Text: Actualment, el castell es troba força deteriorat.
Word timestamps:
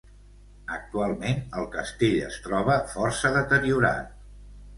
Actualment, 0.77 1.43
el 1.63 1.67
castell 1.75 2.15
es 2.29 2.39
troba 2.47 2.79
força 2.95 3.33
deteriorat. 3.37 4.19